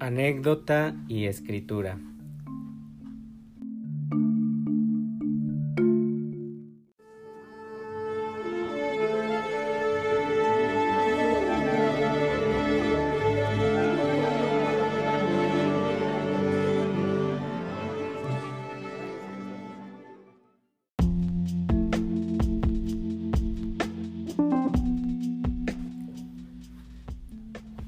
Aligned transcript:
Anécdota 0.00 0.96
y 1.06 1.26
escritura. 1.26 1.98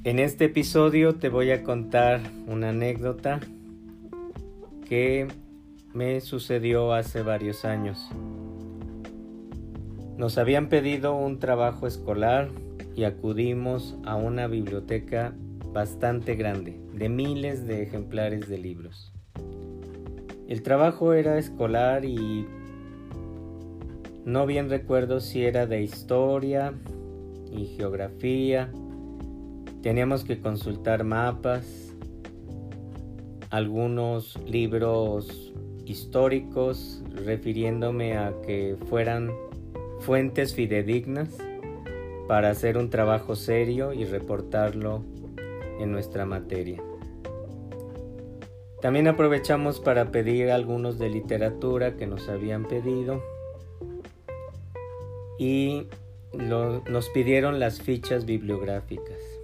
En 0.03 0.19
este 0.19 0.47
episodio 0.47 1.17
te 1.17 1.29
voy 1.29 1.51
a 1.51 1.63
contar 1.63 2.23
una 2.47 2.71
anécdota 2.71 3.39
que 4.89 5.29
me 5.93 6.23
sucedió 6.23 6.95
hace 6.95 7.21
varios 7.21 7.67
años. 7.67 8.09
Nos 10.17 10.39
habían 10.39 10.71
pedido 10.71 11.15
un 11.15 11.39
trabajo 11.39 11.87
escolar 11.87 12.49
y 12.97 13.05
acudimos 13.05 13.99
a 14.07 14.17
una 14.17 14.47
biblioteca 14.47 15.35
bastante 15.71 16.35
grande, 16.35 16.81
de 16.95 17.11
miles 17.11 17.67
de 17.67 17.83
ejemplares 17.83 18.49
de 18.49 18.57
libros. 18.57 19.13
El 20.49 20.63
trabajo 20.63 21.13
era 21.13 21.37
escolar 21.37 22.07
y 22.07 22.47
no 24.25 24.47
bien 24.47 24.71
recuerdo 24.71 25.21
si 25.21 25.45
era 25.45 25.67
de 25.67 25.83
historia 25.83 26.73
y 27.53 27.67
geografía 27.67 28.73
Teníamos 29.83 30.25
que 30.25 30.41
consultar 30.41 31.05
mapas, 31.05 31.95
algunos 33.49 34.39
libros 34.47 35.55
históricos 35.87 37.03
refiriéndome 37.15 38.17
a 38.17 38.35
que 38.47 38.77
fueran 38.89 39.33
fuentes 40.01 40.55
fidedignas 40.55 41.31
para 42.29 42.51
hacer 42.51 42.77
un 42.77 42.91
trabajo 42.91 43.35
serio 43.35 43.93
y 43.93 44.05
reportarlo 44.05 45.03
en 45.81 45.91
nuestra 45.91 46.27
materia. 46.27 46.83
También 48.83 49.09
aprovechamos 49.09 49.81
para 49.81 50.13
pedir 50.13 50.51
algunos 50.51 50.99
de 50.99 51.09
literatura 51.09 51.97
que 51.97 52.07
nos 52.07 52.29
habían 52.29 52.65
pedido 52.65 53.23
y 55.39 55.87
nos 56.33 57.09
pidieron 57.09 57.59
las 57.59 57.81
fichas 57.81 58.27
bibliográficas. 58.27 59.40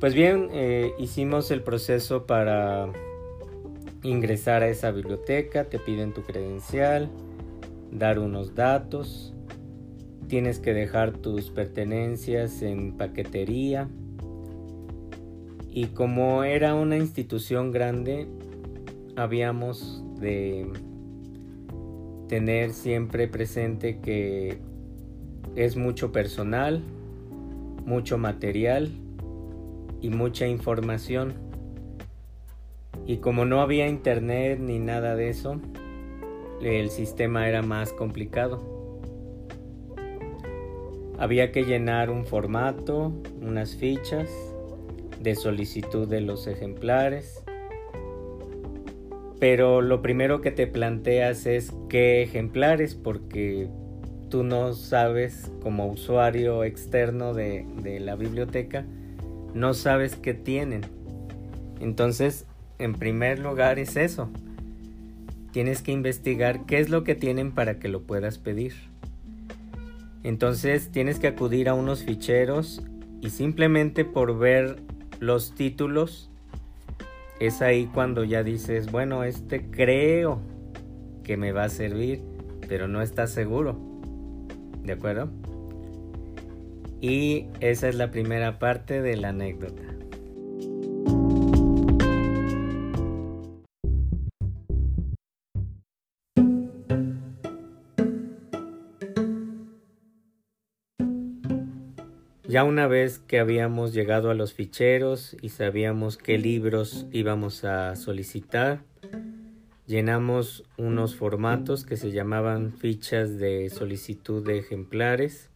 Pues 0.00 0.14
bien, 0.14 0.50
eh, 0.52 0.92
hicimos 1.00 1.50
el 1.50 1.64
proceso 1.64 2.24
para 2.24 2.92
ingresar 4.04 4.62
a 4.62 4.68
esa 4.68 4.92
biblioteca, 4.92 5.64
te 5.64 5.80
piden 5.80 6.14
tu 6.14 6.22
credencial, 6.22 7.10
dar 7.90 8.20
unos 8.20 8.54
datos, 8.54 9.34
tienes 10.28 10.60
que 10.60 10.72
dejar 10.72 11.16
tus 11.16 11.50
pertenencias 11.50 12.62
en 12.62 12.96
paquetería. 12.96 13.88
Y 15.68 15.86
como 15.86 16.44
era 16.44 16.76
una 16.76 16.96
institución 16.96 17.72
grande, 17.72 18.28
habíamos 19.16 20.04
de 20.20 20.70
tener 22.28 22.70
siempre 22.72 23.26
presente 23.26 23.98
que 23.98 24.60
es 25.56 25.76
mucho 25.76 26.12
personal, 26.12 26.84
mucho 27.84 28.16
material, 28.16 28.92
y 30.00 30.10
mucha 30.10 30.46
información. 30.46 31.34
Y 33.06 33.18
como 33.18 33.44
no 33.44 33.60
había 33.60 33.88
internet 33.88 34.58
ni 34.60 34.78
nada 34.78 35.16
de 35.16 35.30
eso, 35.30 35.60
el 36.62 36.90
sistema 36.90 37.48
era 37.48 37.62
más 37.62 37.92
complicado. 37.92 38.60
Había 41.18 41.50
que 41.50 41.64
llenar 41.64 42.10
un 42.10 42.26
formato, 42.26 43.12
unas 43.40 43.74
fichas 43.76 44.30
de 45.20 45.34
solicitud 45.34 46.06
de 46.06 46.20
los 46.20 46.46
ejemplares. 46.46 47.42
Pero 49.40 49.82
lo 49.82 50.02
primero 50.02 50.40
que 50.40 50.50
te 50.50 50.66
planteas 50.66 51.46
es 51.46 51.72
qué 51.88 52.22
ejemplares, 52.22 52.94
porque 52.94 53.68
tú 54.28 54.42
no 54.42 54.74
sabes 54.74 55.50
como 55.62 55.86
usuario 55.86 56.64
externo 56.64 57.34
de, 57.34 57.64
de 57.82 58.00
la 58.00 58.16
biblioteca 58.16 58.84
no 59.58 59.74
sabes 59.74 60.16
qué 60.16 60.34
tienen. 60.34 60.82
Entonces, 61.80 62.46
en 62.78 62.94
primer 62.94 63.38
lugar 63.40 63.78
es 63.78 63.96
eso. 63.96 64.30
Tienes 65.52 65.82
que 65.82 65.92
investigar 65.92 66.64
qué 66.66 66.78
es 66.78 66.90
lo 66.90 67.04
que 67.04 67.14
tienen 67.14 67.52
para 67.52 67.78
que 67.78 67.88
lo 67.88 68.02
puedas 68.02 68.38
pedir. 68.38 68.74
Entonces 70.22 70.90
tienes 70.90 71.18
que 71.18 71.28
acudir 71.28 71.68
a 71.68 71.74
unos 71.74 72.04
ficheros 72.04 72.82
y 73.20 73.30
simplemente 73.30 74.04
por 74.04 74.38
ver 74.38 74.76
los 75.20 75.54
títulos 75.54 76.30
es 77.40 77.62
ahí 77.62 77.86
cuando 77.86 78.24
ya 78.24 78.42
dices, 78.42 78.90
bueno, 78.90 79.24
este 79.24 79.70
creo 79.70 80.40
que 81.24 81.36
me 81.36 81.52
va 81.52 81.64
a 81.64 81.68
servir, 81.68 82.22
pero 82.68 82.88
no 82.88 83.00
estás 83.00 83.30
seguro. 83.30 83.78
¿De 84.82 84.92
acuerdo? 84.92 85.30
Y 87.00 87.46
esa 87.60 87.88
es 87.88 87.94
la 87.94 88.10
primera 88.10 88.58
parte 88.58 89.00
de 89.02 89.16
la 89.16 89.28
anécdota. 89.28 89.82
Ya 102.48 102.64
una 102.64 102.86
vez 102.86 103.18
que 103.18 103.38
habíamos 103.38 103.92
llegado 103.92 104.30
a 104.30 104.34
los 104.34 104.54
ficheros 104.54 105.36
y 105.42 105.50
sabíamos 105.50 106.16
qué 106.16 106.38
libros 106.38 107.06
íbamos 107.12 107.62
a 107.64 107.94
solicitar, 107.94 108.80
llenamos 109.86 110.64
unos 110.78 111.14
formatos 111.14 111.84
que 111.84 111.98
se 111.98 112.10
llamaban 112.10 112.72
fichas 112.72 113.38
de 113.38 113.68
solicitud 113.68 114.44
de 114.44 114.58
ejemplares 114.58 115.50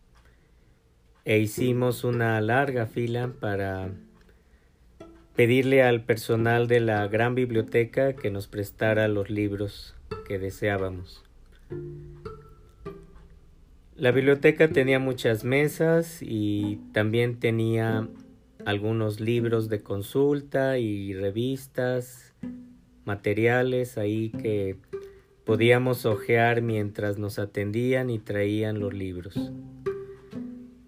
e 1.24 1.38
hicimos 1.38 2.04
una 2.04 2.40
larga 2.40 2.86
fila 2.86 3.32
para 3.40 3.90
pedirle 5.36 5.82
al 5.82 6.02
personal 6.04 6.68
de 6.68 6.80
la 6.80 7.06
gran 7.08 7.34
biblioteca 7.34 8.14
que 8.14 8.30
nos 8.30 8.48
prestara 8.48 9.08
los 9.08 9.30
libros 9.30 9.94
que 10.26 10.38
deseábamos. 10.38 11.24
La 13.96 14.10
biblioteca 14.10 14.68
tenía 14.68 14.98
muchas 14.98 15.44
mesas 15.44 16.18
y 16.22 16.80
también 16.92 17.38
tenía 17.38 18.08
algunos 18.64 19.20
libros 19.20 19.68
de 19.68 19.82
consulta 19.82 20.78
y 20.78 21.14
revistas, 21.14 22.34
materiales 23.04 23.98
ahí 23.98 24.30
que 24.30 24.76
podíamos 25.44 26.04
hojear 26.06 26.62
mientras 26.62 27.18
nos 27.18 27.38
atendían 27.38 28.10
y 28.10 28.18
traían 28.18 28.80
los 28.80 28.92
libros. 28.92 29.34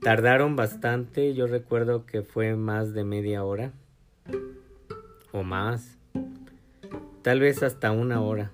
Tardaron 0.04 0.54
bastante, 0.54 1.32
yo 1.32 1.46
recuerdo 1.46 2.04
que 2.04 2.20
fue 2.20 2.56
más 2.56 2.92
de 2.92 3.04
media 3.04 3.42
hora 3.42 3.72
o 5.32 5.42
más, 5.42 5.96
tal 7.22 7.40
vez 7.40 7.62
hasta 7.62 7.90
una 7.90 8.20
hora. 8.20 8.50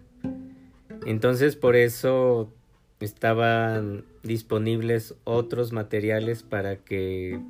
Entonces 1.06 1.56
por 1.56 1.74
eso 1.74 2.52
estaban 3.00 4.04
disponibles 4.22 5.16
otros 5.24 5.72
materiales 5.72 6.44
para 6.44 6.76
que 6.76 7.40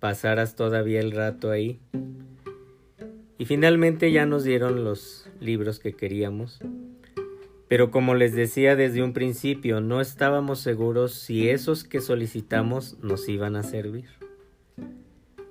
pasaras 0.00 0.56
todavía 0.56 0.98
el 0.98 1.12
rato 1.12 1.52
ahí. 1.52 1.78
Y 3.38 3.44
finalmente 3.44 4.10
ya 4.10 4.26
nos 4.26 4.42
dieron 4.42 4.82
los 4.82 5.30
libros 5.38 5.78
que 5.78 5.92
queríamos. 5.92 6.58
Pero 7.68 7.90
como 7.90 8.14
les 8.14 8.34
decía 8.34 8.76
desde 8.76 9.02
un 9.02 9.12
principio, 9.12 9.80
no 9.80 10.00
estábamos 10.00 10.60
seguros 10.60 11.14
si 11.14 11.48
esos 11.48 11.84
que 11.84 12.00
solicitamos 12.00 12.98
nos 13.02 13.28
iban 13.28 13.56
a 13.56 13.62
servir. 13.62 14.06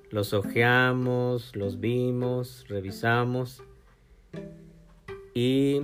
Los 0.09 0.33
ojeamos, 0.33 1.55
los 1.55 1.79
vimos, 1.79 2.65
revisamos 2.69 3.63
y 5.33 5.81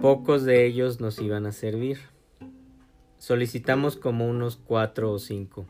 pocos 0.00 0.44
de 0.44 0.66
ellos 0.66 1.00
nos 1.00 1.20
iban 1.20 1.46
a 1.46 1.52
servir. 1.52 1.98
Solicitamos 3.18 3.96
como 3.96 4.28
unos 4.28 4.56
cuatro 4.56 5.12
o 5.12 5.18
cinco. 5.18 5.66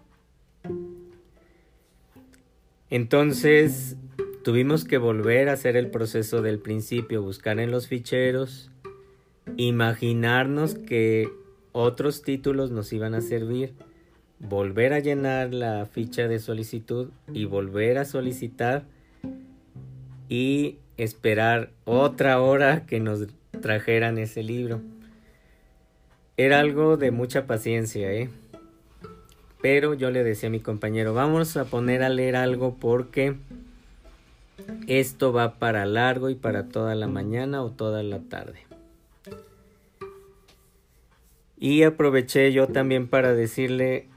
Entonces 2.88 3.96
tuvimos 4.42 4.84
que 4.84 4.96
volver 4.96 5.48
a 5.48 5.52
hacer 5.52 5.76
el 5.76 5.90
proceso 5.90 6.40
del 6.40 6.58
principio, 6.58 7.20
buscar 7.20 7.58
en 7.60 7.70
los 7.70 7.88
ficheros, 7.88 8.70
imaginarnos 9.56 10.74
que 10.74 11.28
otros 11.72 12.22
títulos 12.22 12.70
nos 12.70 12.92
iban 12.92 13.14
a 13.14 13.20
servir, 13.20 13.74
volver 14.38 14.92
a 14.92 14.98
llenar 15.00 15.54
la 15.54 15.86
ficha 15.86 16.28
de 16.28 16.38
solicitud 16.38 17.10
y 17.32 17.44
volver 17.44 17.98
a 17.98 18.04
solicitar 18.04 18.84
y 20.28 20.78
esperar 20.96 21.70
otra 21.84 22.40
hora 22.40 22.86
que 22.86 23.00
nos 23.00 23.26
trajeran 23.60 24.18
ese 24.18 24.42
libro. 24.42 24.80
Era 26.36 26.60
algo 26.60 26.96
de 26.96 27.10
mucha 27.10 27.46
paciencia, 27.46 28.12
¿eh? 28.12 28.28
Pero 29.62 29.94
yo 29.94 30.10
le 30.10 30.22
decía 30.22 30.48
a 30.48 30.52
mi 30.52 30.60
compañero, 30.60 31.14
vamos 31.14 31.56
a 31.56 31.64
poner 31.64 32.02
a 32.02 32.08
leer 32.08 32.36
algo 32.36 32.74
porque 32.74 33.36
esto 34.86 35.32
va 35.32 35.58
para 35.58 35.86
largo 35.86 36.30
y 36.30 36.34
para 36.34 36.68
toda 36.68 36.94
la 36.94 37.06
mañana 37.06 37.62
o 37.62 37.70
toda 37.70 38.02
la 38.02 38.18
tarde. 38.20 38.65
Y 41.58 41.82
aproveché 41.82 42.52
yo 42.52 42.68
también 42.68 43.08
para 43.08 43.34
decirle, 43.34 44.08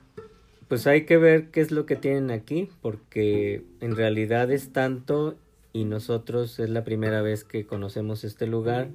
pues 0.68 0.88
hay 0.88 1.06
que 1.06 1.18
ver 1.18 1.50
qué 1.52 1.62
es 1.62 1.72
lo 1.72 1.86
que 1.86 1.96
tienen 1.96 2.32
aquí, 2.32 2.70
porque 2.82 3.64
en 3.80 3.96
realidad 3.96 4.52
es 4.52 4.74
tanto 4.74 5.36
y 5.72 5.86
nosotros 5.86 6.60
es 6.60 6.70
la 6.70 6.84
primera 6.84 7.22
vez 7.22 7.44
que 7.44 7.66
conocemos 7.66 8.24
este 8.24 8.48
lugar, 8.48 8.90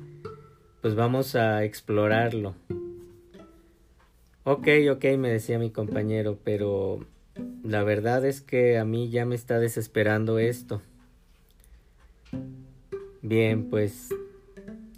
pues 0.82 0.94
vamos 0.94 1.35
a 1.37 1.64
explorarlo. 1.64 2.55
Ok, 4.44 4.69
ok, 4.90 5.05
me 5.17 5.31
decía 5.31 5.58
mi 5.58 5.70
compañero, 5.70 6.38
pero 6.44 7.06
la 7.62 7.82
verdad 7.82 8.26
es 8.26 8.43
que 8.43 8.76
a 8.76 8.85
mí 8.85 9.08
ya 9.08 9.25
me 9.25 9.35
está 9.35 9.58
desesperando 9.58 10.38
esto. 10.38 10.82
Bien, 13.23 13.70
pues... 13.70 14.11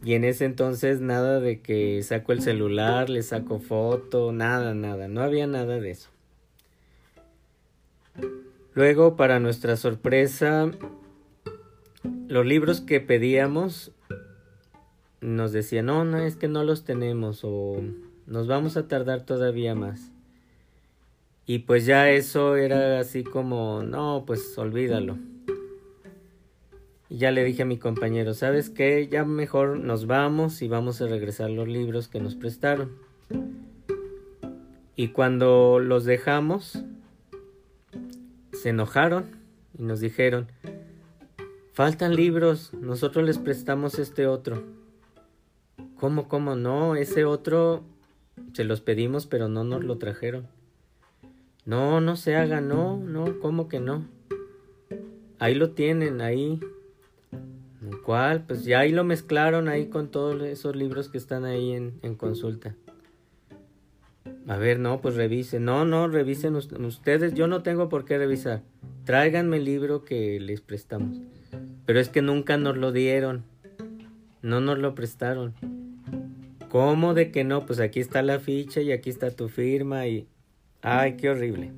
Y 0.06 0.14
en 0.14 0.22
ese 0.22 0.44
entonces 0.44 1.00
nada 1.00 1.40
de 1.40 1.60
que 1.60 2.00
saco 2.04 2.30
el 2.30 2.40
celular, 2.40 3.10
le 3.10 3.24
saco 3.24 3.58
foto, 3.58 4.30
nada, 4.30 4.72
nada, 4.72 5.08
no 5.08 5.20
había 5.20 5.48
nada 5.48 5.80
de 5.80 5.90
eso. 5.90 6.10
Luego, 8.74 9.16
para 9.16 9.40
nuestra 9.40 9.76
sorpresa, 9.76 10.70
los 12.28 12.46
libros 12.46 12.80
que 12.80 13.00
pedíamos 13.00 13.90
nos 15.20 15.50
decían, 15.50 15.86
no, 15.86 16.04
no, 16.04 16.18
es 16.18 16.36
que 16.36 16.46
no 16.46 16.62
los 16.62 16.84
tenemos 16.84 17.40
o 17.42 17.82
nos 18.28 18.46
vamos 18.46 18.76
a 18.76 18.86
tardar 18.86 19.22
todavía 19.22 19.74
más. 19.74 20.12
Y 21.46 21.58
pues 21.60 21.84
ya 21.84 22.10
eso 22.10 22.54
era 22.54 23.00
así 23.00 23.24
como, 23.24 23.82
no, 23.82 24.22
pues 24.24 24.56
olvídalo. 24.56 25.18
Ya 27.16 27.30
le 27.30 27.44
dije 27.44 27.62
a 27.62 27.64
mi 27.64 27.78
compañero, 27.78 28.34
¿sabes 28.34 28.68
qué? 28.68 29.08
Ya 29.08 29.24
mejor 29.24 29.78
nos 29.78 30.06
vamos 30.06 30.60
y 30.60 30.68
vamos 30.68 31.00
a 31.00 31.06
regresar 31.06 31.48
los 31.48 31.66
libros 31.66 32.08
que 32.08 32.20
nos 32.20 32.34
prestaron. 32.34 32.90
Y 34.96 35.08
cuando 35.08 35.78
los 35.80 36.04
dejamos, 36.04 36.84
se 38.52 38.68
enojaron 38.68 39.24
y 39.78 39.84
nos 39.84 40.00
dijeron, 40.00 40.48
faltan 41.72 42.14
libros, 42.14 42.74
nosotros 42.74 43.24
les 43.24 43.38
prestamos 43.38 43.98
este 43.98 44.26
otro. 44.26 44.62
¿Cómo, 45.98 46.28
cómo 46.28 46.54
no? 46.54 46.96
Ese 46.96 47.24
otro 47.24 47.82
se 48.52 48.64
los 48.64 48.82
pedimos 48.82 49.24
pero 49.24 49.48
no 49.48 49.64
nos 49.64 49.82
lo 49.82 49.96
trajeron. 49.96 50.48
No, 51.64 52.02
no 52.02 52.16
se 52.16 52.36
haga, 52.36 52.60
no, 52.60 52.98
no, 52.98 53.40
¿cómo 53.40 53.68
que 53.68 53.80
no? 53.80 54.04
Ahí 55.38 55.54
lo 55.54 55.70
tienen, 55.70 56.20
ahí 56.20 56.60
¿Cuál? 58.04 58.44
Pues 58.44 58.64
ya 58.64 58.80
ahí 58.80 58.92
lo 58.92 59.04
mezclaron 59.04 59.68
ahí 59.68 59.86
con 59.86 60.10
todos 60.10 60.42
esos 60.42 60.74
libros 60.76 61.08
que 61.08 61.18
están 61.18 61.44
ahí 61.44 61.72
en, 61.72 61.98
en 62.02 62.14
consulta. 62.14 62.74
A 64.48 64.56
ver, 64.56 64.78
no, 64.78 65.00
pues 65.00 65.16
revisen. 65.16 65.64
No, 65.64 65.84
no, 65.84 66.08
revisen 66.08 66.54
ustedes. 66.54 67.34
Yo 67.34 67.46
no 67.48 67.62
tengo 67.62 67.88
por 67.88 68.04
qué 68.04 68.18
revisar. 68.18 68.62
Tráiganme 69.04 69.56
el 69.56 69.64
libro 69.64 70.04
que 70.04 70.38
les 70.40 70.60
prestamos. 70.60 71.20
Pero 71.84 72.00
es 72.00 72.08
que 72.08 72.22
nunca 72.22 72.56
nos 72.56 72.76
lo 72.76 72.92
dieron. 72.92 73.44
No 74.42 74.60
nos 74.60 74.78
lo 74.78 74.94
prestaron. 74.94 75.54
¿Cómo 76.68 77.14
de 77.14 77.30
que 77.30 77.44
no? 77.44 77.66
Pues 77.66 77.80
aquí 77.80 78.00
está 78.00 78.22
la 78.22 78.38
ficha 78.38 78.80
y 78.80 78.92
aquí 78.92 79.10
está 79.10 79.30
tu 79.30 79.48
firma 79.48 80.06
y... 80.06 80.28
Ay, 80.82 81.16
qué 81.16 81.30
horrible. 81.30 81.72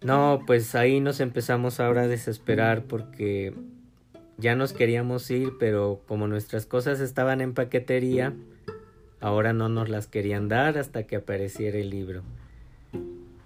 No, 0.00 0.42
pues 0.46 0.74
ahí 0.74 0.98
nos 1.00 1.20
empezamos 1.20 1.78
ahora 1.78 2.02
a 2.02 2.08
desesperar 2.08 2.84
porque 2.84 3.54
ya 4.42 4.56
nos 4.56 4.72
queríamos 4.72 5.30
ir, 5.30 5.52
pero 5.58 6.02
como 6.08 6.26
nuestras 6.26 6.66
cosas 6.66 6.98
estaban 6.98 7.40
en 7.40 7.54
paquetería, 7.54 8.34
ahora 9.20 9.52
no 9.52 9.68
nos 9.68 9.88
las 9.88 10.08
querían 10.08 10.48
dar 10.48 10.78
hasta 10.78 11.04
que 11.04 11.16
apareciera 11.16 11.78
el 11.78 11.90
libro. 11.90 12.22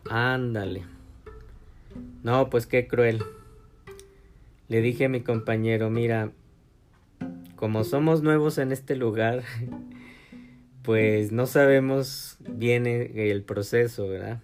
Ándale. 0.08 0.84
No, 2.22 2.48
pues 2.48 2.66
qué 2.66 2.88
cruel. 2.88 3.22
Le 4.68 4.80
dije 4.80 5.04
a 5.04 5.08
mi 5.10 5.20
compañero, 5.20 5.90
mira, 5.90 6.32
como 7.56 7.84
somos 7.84 8.22
nuevos 8.22 8.56
en 8.56 8.72
este 8.72 8.96
lugar, 8.96 9.42
pues 10.82 11.30
no 11.30 11.46
sabemos 11.46 12.38
bien 12.40 12.86
el 12.86 13.42
proceso, 13.42 14.08
¿verdad? 14.08 14.40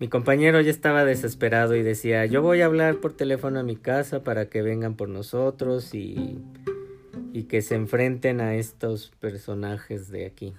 Mi 0.00 0.06
compañero 0.06 0.60
ya 0.60 0.70
estaba 0.70 1.04
desesperado 1.04 1.74
y 1.74 1.82
decía, 1.82 2.24
yo 2.24 2.40
voy 2.40 2.60
a 2.60 2.66
hablar 2.66 3.00
por 3.00 3.14
teléfono 3.14 3.58
a 3.58 3.64
mi 3.64 3.74
casa 3.74 4.22
para 4.22 4.48
que 4.48 4.62
vengan 4.62 4.94
por 4.94 5.08
nosotros 5.08 5.92
y, 5.92 6.38
y 7.32 7.44
que 7.44 7.62
se 7.62 7.74
enfrenten 7.74 8.40
a 8.40 8.54
estos 8.54 9.10
personajes 9.18 10.08
de 10.08 10.26
aquí. 10.26 10.54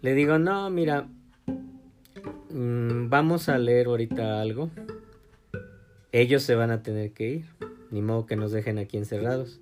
Le 0.00 0.14
digo, 0.14 0.40
no, 0.40 0.68
mira, 0.70 1.06
mm, 2.50 3.08
vamos 3.08 3.48
a 3.48 3.58
leer 3.58 3.86
ahorita 3.86 4.40
algo. 4.40 4.70
Ellos 6.10 6.42
se 6.42 6.56
van 6.56 6.72
a 6.72 6.82
tener 6.82 7.12
que 7.12 7.30
ir, 7.30 7.44
ni 7.92 8.02
modo 8.02 8.26
que 8.26 8.34
nos 8.34 8.50
dejen 8.50 8.78
aquí 8.78 8.96
encerrados. 8.96 9.60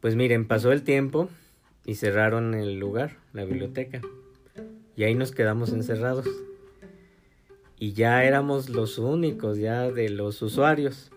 Pues 0.00 0.16
miren, 0.16 0.48
pasó 0.48 0.72
el 0.72 0.82
tiempo 0.82 1.28
y 1.84 1.96
cerraron 1.96 2.54
el 2.54 2.78
lugar, 2.78 3.18
la 3.34 3.44
biblioteca. 3.44 4.00
Y 4.96 5.04
ahí 5.04 5.14
nos 5.14 5.32
quedamos 5.32 5.74
encerrados 5.74 6.26
y 7.78 7.92
ya 7.92 8.24
éramos 8.24 8.68
los 8.68 8.98
únicos 8.98 9.58
ya 9.58 9.90
de 9.90 10.08
los 10.08 10.40
usuarios 10.42 11.10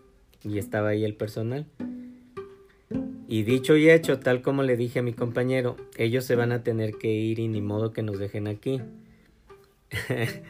y 0.44 0.58
estaba 0.58 0.90
ahí 0.90 1.06
el 1.06 1.16
personal. 1.16 1.66
Y 3.28 3.44
dicho 3.44 3.78
y 3.78 3.90
hecho, 3.90 4.20
tal 4.20 4.42
como 4.42 4.64
le 4.64 4.76
dije 4.76 5.00
a 5.00 5.04
mi 5.04 5.14
compañero, 5.14 5.78
ellos 5.98 6.26
se 6.26 6.36
van 6.36 6.52
a 6.52 6.64
tener 6.64 6.96
que 6.96 7.10
ir 7.10 7.40
y 7.40 7.48
ni 7.48 7.62
modo 7.62 7.94
que 7.94 8.02
nos 8.02 8.18
dejen 8.18 8.48
aquí. 8.48 8.82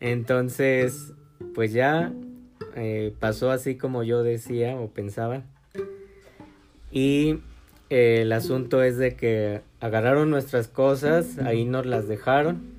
Entonces, 0.00 1.14
pues 1.54 1.72
ya 1.72 2.12
eh, 2.74 3.14
pasó 3.18 3.50
así 3.50 3.76
como 3.76 4.02
yo 4.02 4.22
decía 4.22 4.76
o 4.76 4.88
pensaba. 4.90 5.44
Y 6.92 7.38
eh, 7.88 8.20
el 8.22 8.32
asunto 8.32 8.82
es 8.82 8.98
de 8.98 9.16
que 9.16 9.62
agarraron 9.80 10.30
nuestras 10.30 10.68
cosas, 10.68 11.38
ahí 11.38 11.64
nos 11.64 11.86
las 11.86 12.06
dejaron 12.06 12.75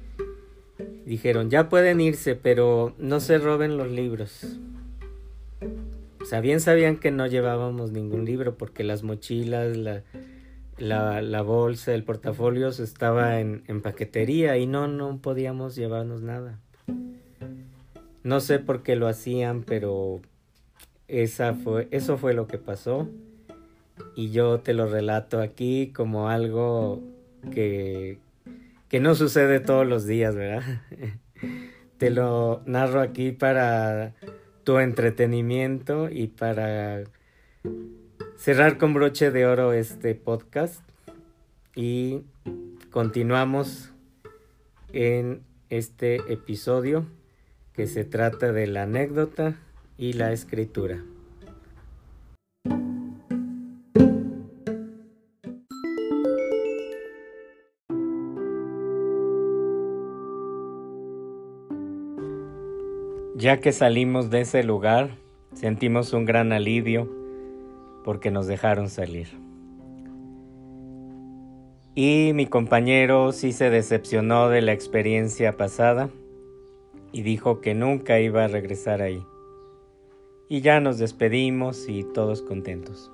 dijeron, 1.07 1.49
ya 1.49 1.69
pueden 1.69 2.01
irse, 2.01 2.35
pero 2.35 2.93
no 2.97 3.19
se 3.19 3.37
roben 3.37 3.77
los 3.77 3.89
libros. 3.89 4.57
O 6.21 6.25
sea, 6.25 6.41
bien 6.41 6.59
sabían 6.59 6.97
que 6.97 7.11
no 7.11 7.25
llevábamos 7.25 7.91
ningún 7.91 8.25
libro 8.25 8.57
porque 8.57 8.83
las 8.83 9.03
mochilas, 9.03 9.77
la, 9.77 11.21
la, 11.21 11.41
bolsa, 11.41 11.93
el 11.93 12.03
portafolio 12.03 12.67
estaba 12.67 13.39
en, 13.39 13.63
en, 13.67 13.81
paquetería 13.81 14.57
y 14.57 14.67
no, 14.67 14.89
no 14.89 15.17
podíamos 15.19 15.75
llevarnos 15.77 16.21
nada. 16.21 16.59
No 18.23 18.41
sé 18.41 18.59
por 18.59 18.83
qué 18.83 18.97
lo 18.97 19.07
hacían, 19.07 19.63
pero 19.63 20.19
esa 21.07 21.53
fue, 21.53 21.87
eso 21.91 22.17
fue 22.17 22.33
lo 22.33 22.47
que 22.47 22.57
pasó. 22.57 23.07
Y 24.15 24.31
yo 24.31 24.59
te 24.59 24.73
lo 24.73 24.87
relato 24.87 25.39
aquí 25.39 25.93
como 25.95 26.27
algo 26.27 27.01
que, 27.53 28.19
que 28.89 28.99
no 28.99 29.15
sucede 29.15 29.59
todos 29.59 29.85
los 29.85 30.05
días, 30.05 30.35
¿verdad? 30.35 30.81
Te 31.97 32.09
lo 32.09 32.61
narro 32.65 33.01
aquí 33.01 33.31
para 33.31 34.13
tu 34.63 34.79
entretenimiento 34.79 36.09
y 36.09 36.27
para 36.27 37.03
cerrar 38.35 38.77
con 38.77 38.93
broche 38.93 39.31
de 39.31 39.45
oro 39.45 39.73
este 39.73 40.13
podcast 40.13 40.81
y 41.75 42.21
continuamos 42.91 43.91
en 44.93 45.41
este 45.69 46.15
episodio 46.31 47.05
que 47.73 47.87
se 47.87 48.03
trata 48.03 48.51
de 48.51 48.67
la 48.67 48.83
anécdota 48.83 49.55
y 49.97 50.13
la 50.13 50.31
escritura. 50.31 51.03
Ya 63.47 63.61
que 63.61 63.71
salimos 63.71 64.29
de 64.29 64.41
ese 64.41 64.61
lugar, 64.61 65.11
sentimos 65.53 66.11
un 66.11 66.25
gran 66.25 66.51
alivio 66.51 67.09
porque 68.03 68.29
nos 68.29 68.45
dejaron 68.45 68.89
salir. 68.89 69.29
Y 71.95 72.31
mi 72.33 72.45
compañero 72.45 73.31
sí 73.31 73.53
se 73.53 73.69
decepcionó 73.69 74.49
de 74.49 74.61
la 74.61 74.73
experiencia 74.73 75.55
pasada 75.55 76.09
y 77.13 77.21
dijo 77.21 77.61
que 77.61 77.73
nunca 77.73 78.19
iba 78.19 78.43
a 78.43 78.49
regresar 78.49 79.01
ahí. 79.01 79.23
Y 80.49 80.59
ya 80.59 80.81
nos 80.81 80.97
despedimos 80.97 81.87
y 81.87 82.03
todos 82.03 82.41
contentos. 82.41 83.09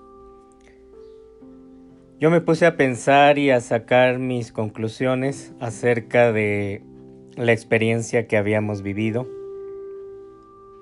Yo 2.19 2.31
me 2.31 2.41
puse 2.41 2.65
a 2.65 2.75
pensar 2.75 3.37
y 3.37 3.51
a 3.51 3.61
sacar 3.61 4.17
mis 4.17 4.51
conclusiones 4.51 5.53
acerca 5.59 6.31
de 6.31 6.81
la 7.35 7.51
experiencia 7.51 8.25
que 8.25 8.35
habíamos 8.35 8.81
vivido 8.81 9.27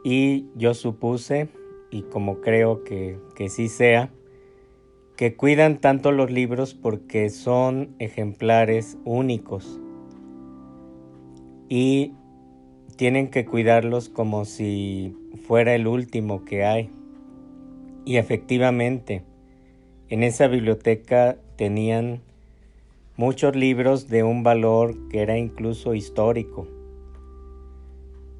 y 0.03 0.47
yo 0.55 0.73
supuse, 0.73 1.49
y 1.89 2.03
como 2.03 2.41
creo 2.41 2.83
que, 2.83 3.17
que 3.35 3.49
sí 3.49 3.67
sea, 3.67 4.11
que 5.15 5.35
cuidan 5.35 5.79
tanto 5.79 6.11
los 6.11 6.31
libros 6.31 6.73
porque 6.73 7.29
son 7.29 7.95
ejemplares 7.99 8.97
únicos 9.05 9.79
y 11.69 12.13
tienen 12.97 13.29
que 13.29 13.45
cuidarlos 13.45 14.09
como 14.09 14.45
si 14.45 15.15
fuera 15.47 15.73
el 15.73 15.87
último 15.87 16.43
que 16.43 16.65
hay. 16.65 16.89
Y 18.03 18.17
efectivamente, 18.17 19.23
en 20.09 20.23
esa 20.23 20.47
biblioteca 20.47 21.37
tenían 21.55 22.21
muchos 23.15 23.55
libros 23.55 24.09
de 24.09 24.23
un 24.23 24.43
valor 24.43 25.07
que 25.09 25.21
era 25.21 25.37
incluso 25.37 25.93
histórico. 25.93 26.67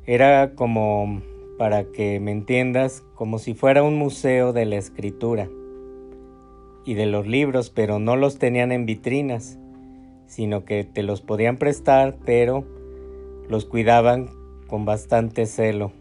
Era 0.06 0.54
como, 0.56 1.22
para 1.58 1.86
que 1.92 2.20
me 2.20 2.32
entiendas, 2.32 3.04
como 3.16 3.40
si 3.40 3.54
fuera 3.54 3.84
un 3.84 3.98
museo 3.98 4.54
de 4.54 4.66
la 4.66 4.78
escritura 4.78 5.50
y 6.86 6.96
de 6.96 7.06
los 7.06 7.28
libros, 7.28 7.70
pero 7.70 8.00
no 8.00 8.16
los 8.16 8.40
tenían 8.40 8.72
en 8.72 8.86
vitrinas, 8.86 9.60
sino 10.28 10.66
que 10.66 10.84
te 10.84 11.04
los 11.04 11.22
podían 11.22 11.58
prestar, 11.58 12.18
pero 12.26 12.64
los 13.48 13.66
cuidaban 13.66 14.30
con 14.68 14.86
bastante 14.86 15.46
celo. 15.46 15.92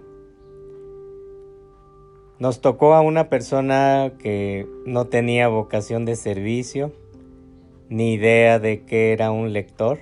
Nos 2.38 2.62
tocó 2.62 2.95
a 2.95 3.02
una 3.02 3.28
persona 3.28 4.12
que 4.19 4.66
no 4.87 5.09
tenía 5.09 5.49
vocación 5.49 6.07
de 6.07 6.16
servicio, 6.16 6.92
ni 7.90 8.14
idea 8.14 8.59
de 8.59 8.85
que 8.85 9.12
era 9.12 9.30
un 9.30 9.52
lector, 9.52 9.99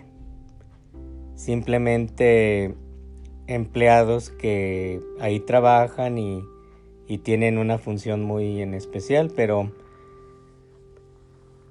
simplemente 1.35 2.75
empleados 3.49 4.31
que 4.31 5.00
ahí 5.19 5.40
trabajan 5.40 6.19
y, 6.19 6.45
y 7.09 7.19
tienen 7.19 7.59
una 7.59 7.78
función 7.78 8.23
muy 8.23 8.62
en 8.62 8.75
especial, 8.75 9.33
pero 9.35 9.73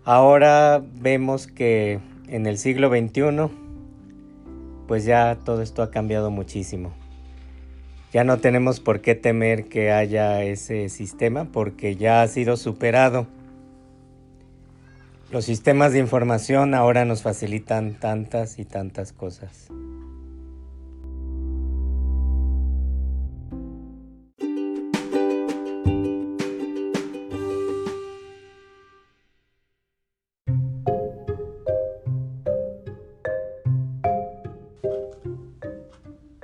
Ahora 0.08 0.82
vemos 1.02 1.48
que 1.48 2.00
en 2.30 2.46
el 2.48 2.58
siglo 2.58 2.88
XXI, 2.88 3.52
pues 4.88 5.04
ya 5.04 5.38
todo 5.44 5.62
esto 5.62 5.84
ha 5.84 5.92
cambiado 5.92 6.32
muchísimo. 6.32 6.94
Ya 8.14 8.24
no 8.24 8.38
tenemos 8.38 8.80
por 8.80 9.02
qué 9.02 9.16
temer 9.16 9.66
que 9.66 9.92
haya 9.92 10.42
ese 10.44 10.88
sistema 10.88 11.52
porque 11.52 11.98
ya 11.98 12.22
ha 12.22 12.28
sido 12.30 12.56
superado. 12.56 13.28
Los 15.30 15.44
sistemas 15.44 15.92
de 15.92 16.00
información 16.00 16.74
ahora 16.74 17.04
nos 17.04 17.22
facilitan 17.22 17.96
tantas 17.96 18.60
y 18.60 18.64
tantas 18.64 19.12
cosas. 19.12 19.68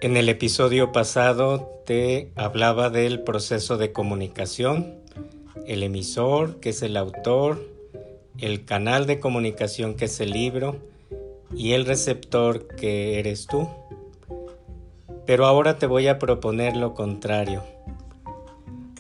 En 0.04 0.18
el 0.18 0.28
episodio 0.28 0.92
pasado 0.92 1.82
te 1.86 2.30
hablaba 2.36 2.90
del 2.90 3.22
proceso 3.22 3.78
de 3.78 3.94
comunicación, 3.94 4.98
el 5.66 5.82
emisor, 5.82 6.60
que 6.60 6.72
es 6.72 6.82
el 6.82 6.98
autor, 6.98 7.66
el 8.38 8.66
canal 8.66 9.08
de 9.08 9.22
comunicación, 9.22 9.96
que 9.96 10.06
es 10.06 10.20
el 10.20 10.32
libro, 10.32 10.76
y 11.56 11.72
el 11.72 11.86
receptor, 11.86 12.68
que 12.68 13.18
eres 13.18 13.48
tú. 13.48 13.70
Pero 15.26 15.46
ahora 15.46 15.78
te 15.78 15.86
voy 15.86 16.08
a 16.08 16.20
proponer 16.20 16.76
lo 16.76 16.96
contrario. 16.96 17.64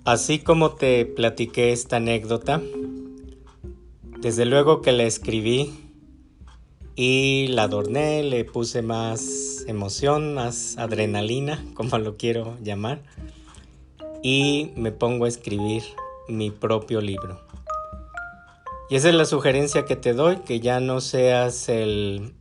Así 0.05 0.39
como 0.39 0.71
te 0.75 1.05
platiqué 1.05 1.73
esta 1.73 1.97
anécdota, 1.97 2.61
desde 4.21 4.45
luego 4.45 4.81
que 4.81 4.93
la 4.93 5.03
escribí 5.03 5.82
y 6.95 7.47
la 7.47 7.63
adorné, 7.63 8.23
le 8.23 8.45
puse 8.45 8.81
más 8.81 9.63
emoción, 9.67 10.33
más 10.33 10.77
adrenalina, 10.77 11.63
como 11.73 11.97
lo 11.97 12.17
quiero 12.17 12.57
llamar, 12.61 13.01
y 14.21 14.71
me 14.75 14.91
pongo 14.91 15.25
a 15.25 15.27
escribir 15.27 15.83
mi 16.27 16.51
propio 16.51 17.01
libro. 17.01 17.39
Y 18.89 18.95
esa 18.95 19.09
es 19.09 19.15
la 19.15 19.25
sugerencia 19.25 19.85
que 19.85 19.95
te 19.95 20.13
doy, 20.13 20.37
que 20.37 20.59
ya 20.59 20.79
no 20.79 21.01
seas 21.01 21.67
el, 21.69 22.33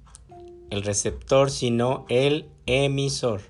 receptor, 0.71 1.51
sino 1.51 2.05
el 2.09 2.47
emisor. 2.67 3.41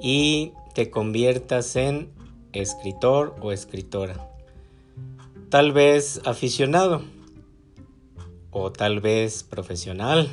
Y 0.00 0.52
te 0.74 0.90
conviertas 0.90 1.76
en 1.76 2.10
escritor 2.52 3.34
o 3.40 3.52
escritora. 3.52 4.28
Tal 5.48 5.72
vez 5.72 6.20
aficionado, 6.24 7.02
o 8.54 8.72
tal 8.72 9.00
vez 9.00 9.42
profesional. 9.42 10.30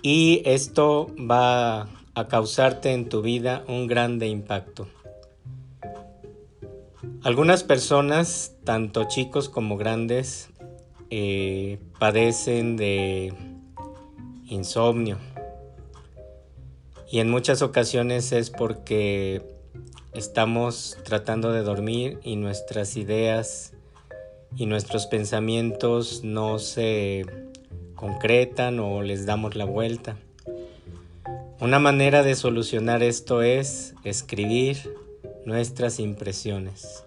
Y 0.00 0.42
esto 0.46 1.08
va 1.30 1.88
a 2.14 2.28
causarte 2.28 2.92
en 2.92 3.08
tu 3.08 3.20
vida 3.20 3.64
un 3.68 3.86
grande 3.86 4.28
impacto. 4.28 4.88
Algunas 7.22 7.64
personas, 7.64 8.56
tanto 8.64 9.04
chicos 9.08 9.50
como 9.50 9.76
grandes, 9.76 10.48
eh, 11.10 11.78
padecen 11.98 12.76
de 12.76 13.34
insomnio. 14.46 15.18
Y 17.10 17.18
en 17.18 17.28
muchas 17.28 17.60
ocasiones 17.60 18.30
es 18.32 18.50
porque 18.50 19.42
estamos 20.14 20.96
tratando 21.04 21.52
de 21.52 21.62
dormir 21.62 22.20
y 22.22 22.36
nuestras 22.36 22.96
ideas 22.96 23.74
y 24.56 24.66
nuestros 24.66 25.06
pensamientos 25.06 26.22
no 26.24 26.58
se 26.58 27.24
concretan 27.94 28.80
o 28.80 29.02
les 29.02 29.26
damos 29.26 29.56
la 29.56 29.64
vuelta. 29.64 30.16
Una 31.60 31.78
manera 31.78 32.22
de 32.22 32.34
solucionar 32.34 33.02
esto 33.02 33.42
es 33.42 33.94
escribir 34.02 34.96
nuestras 35.44 36.00
impresiones. 36.00 37.04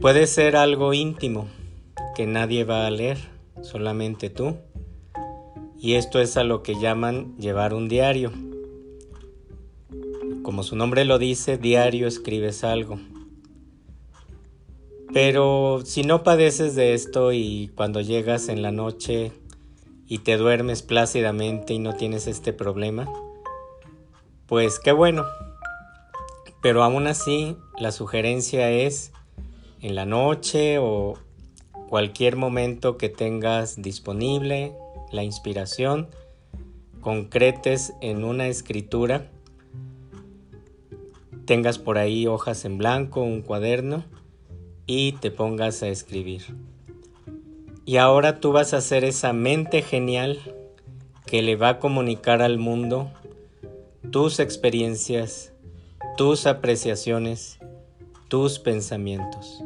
Puede 0.00 0.28
ser 0.28 0.54
algo 0.54 0.94
íntimo 0.94 1.48
que 2.14 2.26
nadie 2.26 2.62
va 2.62 2.86
a 2.86 2.90
leer, 2.90 3.18
solamente 3.62 4.30
tú. 4.30 4.56
Y 5.80 5.94
esto 5.94 6.20
es 6.20 6.36
a 6.36 6.44
lo 6.44 6.62
que 6.62 6.74
llaman 6.80 7.36
llevar 7.38 7.74
un 7.74 7.88
diario. 7.88 8.32
Como 10.42 10.62
su 10.62 10.76
nombre 10.76 11.04
lo 11.04 11.18
dice, 11.18 11.58
diario 11.58 12.06
escribes 12.06 12.62
algo. 12.62 12.98
Pero 15.12 15.80
si 15.84 16.02
no 16.02 16.22
padeces 16.22 16.74
de 16.74 16.94
esto 16.94 17.32
y 17.32 17.70
cuando 17.74 18.00
llegas 18.00 18.48
en 18.48 18.62
la 18.62 18.70
noche 18.70 19.32
y 20.06 20.18
te 20.18 20.36
duermes 20.36 20.82
plácidamente 20.82 21.72
y 21.72 21.78
no 21.78 21.94
tienes 21.94 22.26
este 22.26 22.52
problema, 22.52 23.08
pues 24.46 24.78
qué 24.78 24.92
bueno. 24.92 25.24
Pero 26.60 26.82
aún 26.82 27.06
así, 27.06 27.56
la 27.78 27.92
sugerencia 27.92 28.70
es 28.70 29.12
en 29.80 29.94
la 29.94 30.04
noche 30.04 30.78
o 30.78 31.14
cualquier 31.88 32.36
momento 32.36 32.98
que 32.98 33.08
tengas 33.08 33.80
disponible, 33.80 34.74
la 35.10 35.22
inspiración, 35.22 36.08
concretes 37.00 37.94
en 38.02 38.24
una 38.24 38.48
escritura, 38.48 39.30
tengas 41.46 41.78
por 41.78 41.96
ahí 41.96 42.26
hojas 42.26 42.66
en 42.66 42.76
blanco, 42.76 43.22
un 43.22 43.40
cuaderno, 43.40 44.04
y 44.88 45.12
te 45.12 45.30
pongas 45.30 45.84
a 45.84 45.88
escribir. 45.88 46.42
Y 47.84 47.98
ahora 47.98 48.40
tú 48.40 48.52
vas 48.52 48.74
a 48.74 48.80
ser 48.80 49.04
esa 49.04 49.32
mente 49.32 49.82
genial 49.82 50.40
que 51.26 51.42
le 51.42 51.56
va 51.56 51.68
a 51.68 51.78
comunicar 51.78 52.40
al 52.42 52.58
mundo 52.58 53.10
tus 54.10 54.40
experiencias, 54.40 55.52
tus 56.16 56.46
apreciaciones, 56.46 57.58
tus 58.28 58.58
pensamientos. 58.58 59.62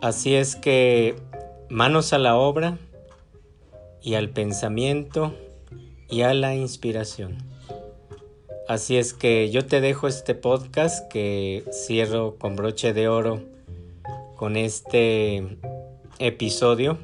Así 0.00 0.34
es 0.34 0.56
que 0.56 1.14
manos 1.68 2.14
a 2.14 2.18
la 2.18 2.36
obra 2.36 2.78
y 4.02 4.14
al 4.14 4.30
pensamiento 4.30 5.34
y 6.08 6.22
a 6.22 6.32
la 6.32 6.54
inspiración. 6.54 7.36
Así 8.66 8.96
es 8.96 9.12
que 9.12 9.50
yo 9.50 9.66
te 9.66 9.82
dejo 9.82 10.08
este 10.08 10.34
podcast 10.34 11.06
que 11.10 11.64
cierro 11.70 12.36
con 12.38 12.56
broche 12.56 12.94
de 12.94 13.08
oro 13.08 13.53
con 14.44 14.58
este 14.58 15.56
episodio 16.18 16.98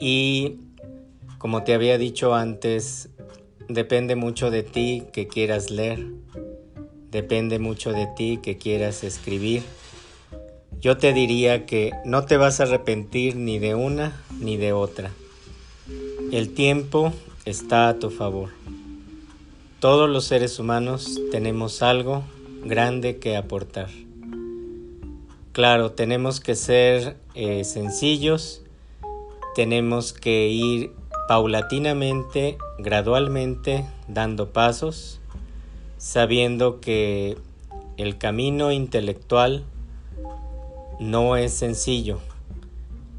y 0.00 0.56
como 1.38 1.62
te 1.62 1.72
había 1.72 1.98
dicho 1.98 2.34
antes, 2.34 3.10
depende 3.68 4.16
mucho 4.16 4.50
de 4.50 4.64
ti 4.64 5.04
que 5.12 5.28
quieras 5.28 5.70
leer, 5.70 6.04
depende 7.12 7.60
mucho 7.60 7.92
de 7.92 8.08
ti 8.08 8.40
que 8.42 8.58
quieras 8.58 9.04
escribir. 9.04 9.62
Yo 10.80 10.96
te 10.96 11.12
diría 11.12 11.64
que 11.64 11.92
no 12.04 12.24
te 12.24 12.36
vas 12.36 12.58
a 12.58 12.64
arrepentir 12.64 13.36
ni 13.36 13.60
de 13.60 13.76
una 13.76 14.20
ni 14.40 14.56
de 14.56 14.72
otra. 14.72 15.12
El 16.32 16.54
tiempo 16.54 17.12
está 17.44 17.88
a 17.88 18.00
tu 18.00 18.10
favor. 18.10 18.48
Todos 19.78 20.10
los 20.10 20.24
seres 20.24 20.58
humanos 20.58 21.20
tenemos 21.30 21.84
algo 21.84 22.24
grande 22.64 23.18
que 23.18 23.36
aportar. 23.36 23.90
Claro, 25.52 25.92
tenemos 25.92 26.40
que 26.40 26.54
ser 26.54 27.18
eh, 27.34 27.64
sencillos, 27.64 28.62
tenemos 29.54 30.14
que 30.14 30.48
ir 30.48 30.94
paulatinamente, 31.28 32.56
gradualmente, 32.78 33.84
dando 34.08 34.48
pasos, 34.48 35.20
sabiendo 35.98 36.80
que 36.80 37.36
el 37.98 38.16
camino 38.16 38.72
intelectual 38.72 39.64
no 40.98 41.36
es 41.36 41.52
sencillo. 41.52 42.18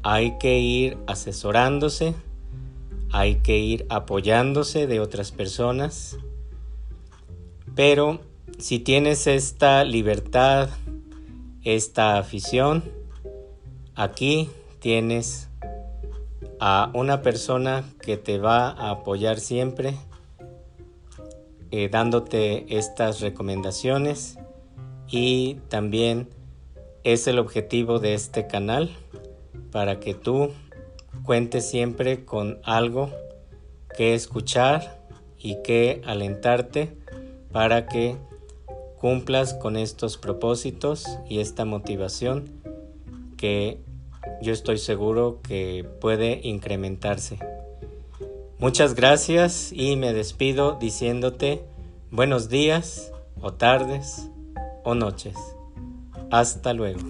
Hay 0.02 0.36
que 0.38 0.58
ir 0.58 0.98
asesorándose, 1.06 2.14
hay 3.12 3.36
que 3.36 3.58
ir 3.58 3.86
apoyándose 3.90 4.88
de 4.88 4.98
otras 4.98 5.30
personas, 5.30 6.18
pero 7.76 8.18
si 8.58 8.80
tienes 8.80 9.28
esta 9.28 9.84
libertad, 9.84 10.68
esta 11.64 12.18
afición, 12.18 12.84
aquí 13.94 14.50
tienes 14.80 15.48
a 16.60 16.90
una 16.94 17.22
persona 17.22 17.84
que 18.00 18.16
te 18.16 18.38
va 18.38 18.68
a 18.68 18.90
apoyar 18.90 19.40
siempre, 19.40 19.94
eh, 21.70 21.88
dándote 21.90 22.76
estas 22.78 23.20
recomendaciones. 23.20 24.38
Y 25.08 25.56
también 25.68 26.28
es 27.02 27.26
el 27.26 27.38
objetivo 27.38 27.98
de 27.98 28.14
este 28.14 28.46
canal 28.46 28.90
para 29.70 30.00
que 30.00 30.14
tú 30.14 30.52
cuentes 31.24 31.68
siempre 31.68 32.24
con 32.24 32.60
algo 32.64 33.10
que 33.96 34.14
escuchar 34.14 35.02
y 35.38 35.62
que 35.62 36.02
alentarte 36.06 36.96
para 37.52 37.86
que 37.86 38.16
cumplas 39.04 39.52
con 39.52 39.76
estos 39.76 40.16
propósitos 40.16 41.04
y 41.28 41.40
esta 41.40 41.66
motivación 41.66 42.48
que 43.36 43.78
yo 44.40 44.50
estoy 44.50 44.78
seguro 44.78 45.40
que 45.46 45.86
puede 46.00 46.40
incrementarse. 46.42 47.38
Muchas 48.58 48.94
gracias 48.94 49.72
y 49.74 49.96
me 49.96 50.14
despido 50.14 50.78
diciéndote 50.80 51.66
buenos 52.10 52.48
días 52.48 53.12
o 53.42 53.52
tardes 53.52 54.30
o 54.84 54.94
noches. 54.94 55.36
Hasta 56.30 56.72
luego. 56.72 57.00